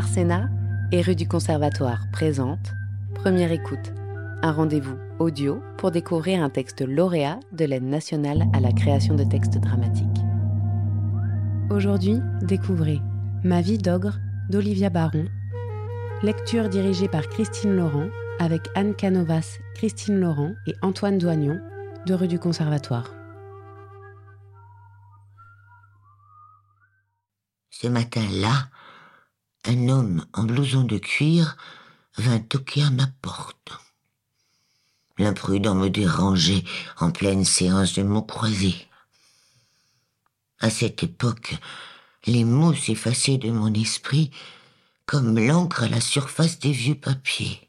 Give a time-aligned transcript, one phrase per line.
[0.00, 0.48] Arsena
[0.92, 2.72] et rue du Conservatoire présente
[3.16, 3.92] Première écoute,
[4.40, 9.24] un rendez-vous audio pour découvrir un texte lauréat de l'aide nationale à la création de
[9.24, 10.06] textes dramatiques.
[11.68, 13.02] Aujourd'hui, découvrez
[13.44, 14.16] Ma vie d'ogre
[14.48, 15.26] d'Olivia Baron,
[16.22, 18.08] lecture dirigée par Christine Laurent
[18.38, 21.60] avec Anne Canovas, Christine Laurent et Antoine Doignon
[22.06, 23.12] de rue du Conservatoire.
[27.68, 28.70] Ce matin-là,
[29.66, 31.56] un homme en blouson de cuir
[32.16, 33.72] vint toquer à ma porte.
[35.18, 36.64] L'imprudent me dérangeait
[36.98, 38.86] en pleine séance de mots croisés.
[40.60, 41.56] À cette époque,
[42.26, 44.30] les mots s'effaçaient de mon esprit
[45.06, 47.68] comme l'encre à la surface des vieux papiers.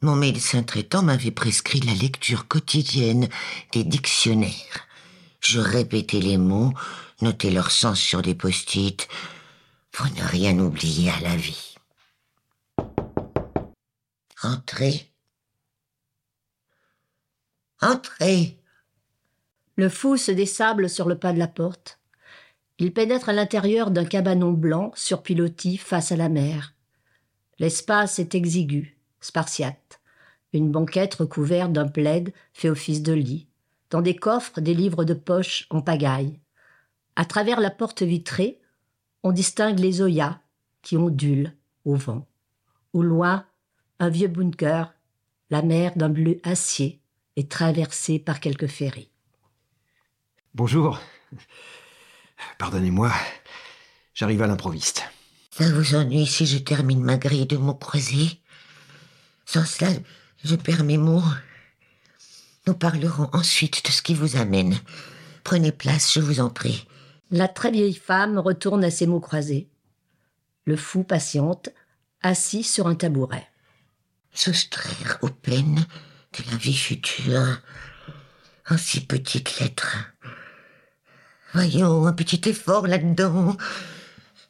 [0.00, 3.28] Mon médecin traitant m'avait prescrit la lecture quotidienne
[3.72, 4.86] des dictionnaires.
[5.40, 6.72] Je répétais les mots,
[7.22, 9.08] notais leur sens sur des post-it,
[9.94, 11.76] pour ne rien oublier à la vie.
[14.42, 15.12] Entrez.
[17.80, 18.58] Entrez.
[19.76, 22.00] Le fou se dessable sur le pas de la porte.
[22.78, 26.74] Il pénètre à l'intérieur d'un cabanon blanc sur pilotis face à la mer.
[27.60, 30.00] L'espace est exigu, spartiate.
[30.52, 33.46] Une banquette recouverte d'un plaid fait office de lit.
[33.90, 36.40] Dans des coffres, des livres de poche en pagaille.
[37.14, 38.60] À travers la porte vitrée,
[39.24, 40.38] on distingue les oyas
[40.82, 41.52] qui ondulent
[41.84, 42.28] au vent.
[42.92, 43.46] Au loin,
[43.98, 44.92] un vieux bunker,
[45.50, 47.00] la mer d'un bleu acier
[47.36, 49.10] est traversée par quelques ferries.
[50.54, 51.00] Bonjour.
[52.58, 53.10] Pardonnez-moi,
[54.12, 55.04] j'arrive à l'improviste.
[55.50, 58.40] Ça vous ennuie si je termine ma grille de mots croisés?
[59.46, 59.90] Sans cela,
[60.44, 61.22] je perds mes mots.
[62.66, 64.78] Nous parlerons ensuite de ce qui vous amène.
[65.44, 66.86] Prenez place, je vous en prie.
[67.30, 69.68] La très vieille femme retourne à ses mots croisés.
[70.66, 71.70] Le fou patiente,
[72.22, 73.48] assis sur un tabouret.
[74.32, 75.86] Soustraire aux peines
[76.32, 77.60] de la vie future
[78.68, 80.12] en si petites lettres.
[81.52, 83.56] Voyons, un petit effort là-dedans.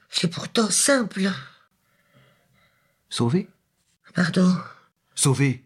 [0.08, 1.30] C'est pourtant simple.
[3.10, 3.48] Sauver?
[4.14, 4.56] Pardon?
[5.14, 5.64] Sauver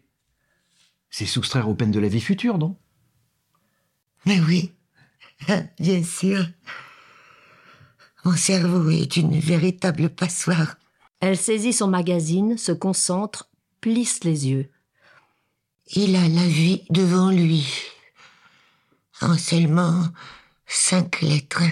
[1.09, 2.75] C'est soustraire aux peines de la vie future, non?
[4.25, 4.73] Mais oui,
[5.79, 6.45] bien sûr.
[8.29, 10.75] Mon cerveau est une véritable passoire.
[11.19, 13.49] Elle saisit son magazine, se concentre,
[13.81, 14.69] plisse les yeux.
[15.95, 17.65] Il a la vie devant lui.
[19.19, 20.09] En seulement
[20.67, 21.63] cinq lettres.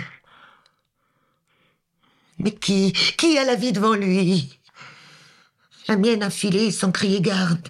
[2.40, 4.60] Mais qui, qui a la vie devant lui?
[5.88, 7.68] La mienne a filé sans crier garde.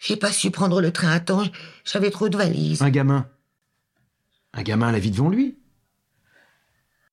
[0.00, 1.46] J'ai pas su prendre le train à temps,
[1.84, 2.82] j'avais trop de valises.
[2.82, 3.28] Un gamin.
[4.52, 5.59] Un gamin a la vie devant lui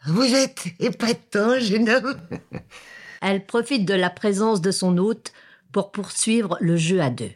[0.05, 2.17] Vous êtes épatant, jeune homme.
[3.21, 5.33] Elle profite de la présence de son hôte
[5.71, 7.31] pour poursuivre le jeu à deux.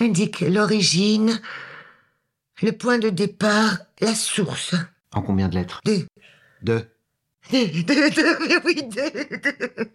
[0.00, 1.40] Indique l'origine,
[2.62, 4.74] le point de départ, la source.
[5.12, 5.80] En combien de lettres?
[5.84, 6.06] Deux.
[6.62, 6.88] Deux.
[7.50, 9.92] Deux, deux, deux, mais oui, deux, deux.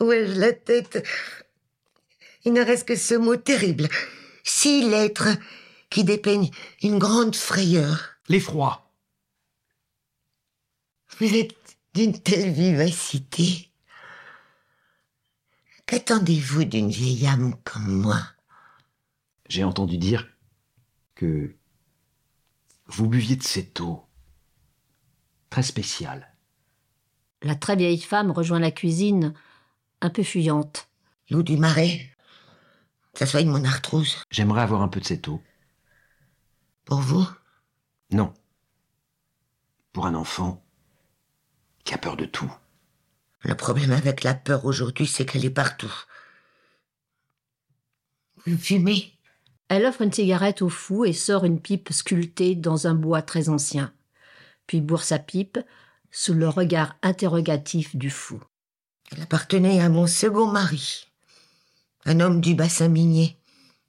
[0.00, 1.04] Ouais, la tête.
[2.44, 3.88] Il ne reste que ce mot terrible.
[4.44, 5.28] Six lettres
[5.90, 6.50] qui dépeignent
[6.82, 8.17] une grande frayeur.
[8.28, 8.92] L'effroi.
[11.18, 13.70] Vous êtes d'une telle vivacité.
[15.86, 18.20] Qu'attendez-vous d'une vieille âme comme moi?
[19.48, 20.28] J'ai entendu dire
[21.14, 21.56] que
[22.86, 24.04] vous buviez de cette eau
[25.48, 26.34] très spéciale.
[27.42, 29.32] La très vieille femme rejoint la cuisine,
[30.02, 30.88] un peu fuyante.
[31.30, 32.10] L'eau du marais
[33.14, 34.18] Ça soigne mon arthrose.
[34.30, 35.42] J'aimerais avoir un peu de cette eau.
[36.84, 37.26] Pour vous?
[38.10, 38.32] Non.
[39.92, 40.64] Pour un enfant
[41.84, 42.52] qui a peur de tout.
[43.40, 45.92] Le problème avec la peur aujourd'hui, c'est qu'elle est partout.
[48.46, 49.14] Vous fumez?
[49.68, 53.48] Elle offre une cigarette au fou et sort une pipe sculptée dans un bois très
[53.50, 53.92] ancien,
[54.66, 55.58] puis bourre sa pipe
[56.10, 58.42] sous le regard interrogatif du fou.
[59.12, 61.06] Elle appartenait à mon second mari,
[62.06, 63.38] un homme du bassin minier,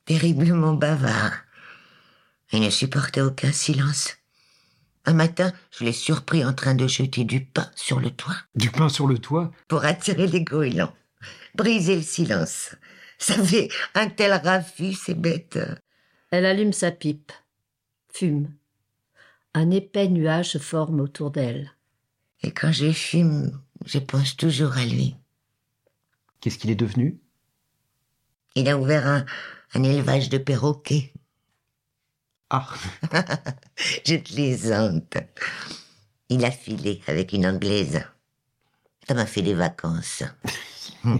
[0.06, 1.44] terriblement bavard.
[2.51, 4.18] Il ne supportait aucun silence.
[5.06, 8.69] Un matin, je l'ai surpris en train de jeter du pain sur le toit Du
[8.69, 9.51] pain sur le toit?
[9.68, 10.94] Pour attirer les goélands,
[11.56, 12.75] briser le silence.
[13.18, 15.60] Ça fait un tel raffut, c'est bête.
[16.31, 17.31] Elle allume sa pipe,
[18.13, 18.51] fume.
[19.54, 21.72] Un épais nuage se forme autour d'elle.
[22.44, 25.16] Et quand je fume, je pense toujours à lui.
[26.40, 27.19] Qu'est-ce qu'il est devenu?
[28.56, 29.25] Il a ouvert un,
[29.74, 31.13] un élevage de perroquets.
[32.50, 32.68] Ah,
[34.06, 35.18] Je plaisante.
[36.30, 38.01] Il a filé avec une Anglaise.
[39.07, 40.24] Ça m'a fait des vacances.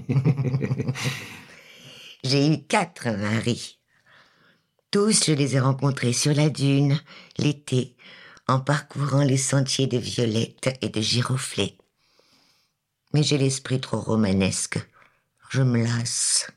[2.24, 3.80] J'ai eu quatre maris.
[4.92, 7.00] Tous, je les ai rencontrés sur la dune,
[7.38, 7.96] l'été,
[8.48, 11.78] en parcourant les sentiers de violettes et de giroflées.
[13.14, 14.80] Mais j'ai l'esprit trop romanesque.
[15.50, 16.52] Je me lasse.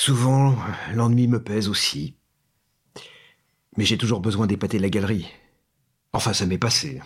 [0.00, 0.56] Souvent,
[0.94, 2.16] l'ennui me pèse aussi.
[3.76, 5.28] Mais j'ai toujours besoin d'épater la galerie.
[6.14, 7.02] Enfin, ça m'est passé.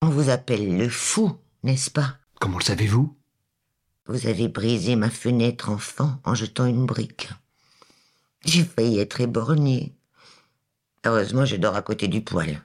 [0.00, 2.18] On vous appelle le fou, n'est-ce pas?
[2.38, 3.18] Comment le savez-vous?
[4.06, 7.30] Vous avez brisé ma fenêtre enfant en jetant une brique.
[8.44, 9.96] J'ai failli être éborgné.
[11.04, 12.62] Heureusement, je dors à côté du poêle.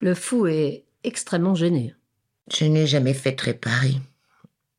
[0.00, 1.94] Le fou est extrêmement gêné.
[2.52, 4.00] Je n'ai jamais fait réparer.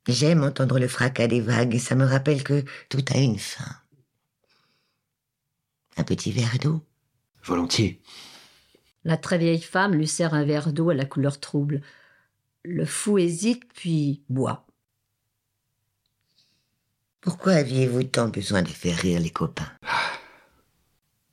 [0.06, 3.74] J'aime entendre le fracas des vagues et ça me rappelle que tout a une fin.
[5.98, 6.86] Un petit verre d'eau
[7.44, 8.02] Volontiers.
[9.04, 11.82] La très vieille femme lui sert un verre d'eau à la couleur trouble.
[12.64, 14.68] Le fou hésite, puis boit.
[17.22, 19.72] Pourquoi aviez-vous tant besoin de faire rire les copains?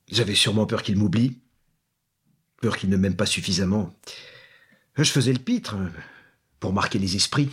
[0.07, 1.39] J'avais sûrement peur qu'il m'oublie.
[2.61, 3.93] Peur qu'il ne m'aime pas suffisamment.
[4.97, 5.75] Je faisais le pitre
[6.59, 7.51] pour marquer les esprits.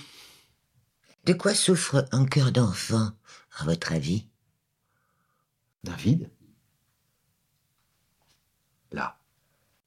[1.24, 3.10] De quoi souffre un cœur d'enfant,
[3.58, 4.26] à votre avis?
[5.84, 6.30] D'un vide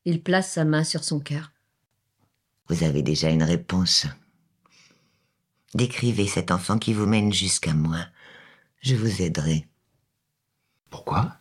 [0.05, 1.51] Il place sa main sur son cœur.
[2.67, 4.05] Vous avez déjà une réponse.
[5.73, 8.05] Décrivez cet enfant qui vous mène jusqu'à moi.
[8.81, 9.67] Je vous aiderai.
[10.91, 11.37] Pourquoi?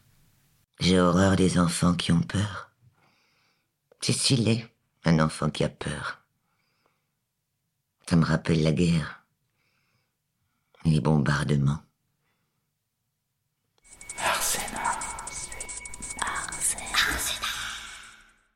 [0.81, 2.73] J'ai horreur des enfants qui ont peur.
[4.01, 4.67] C'est si laid,
[5.05, 6.25] un enfant qui a peur.
[8.09, 9.25] Ça me rappelle la guerre.
[10.85, 11.84] Les bombardements.